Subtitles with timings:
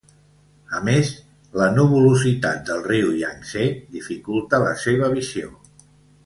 [0.77, 1.09] A més,
[1.61, 3.67] la nuvolositat del riu Iang-Tsé
[3.99, 5.55] dificulta la seva visió.